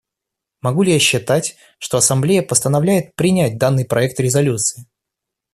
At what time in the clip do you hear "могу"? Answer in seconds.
0.61-0.81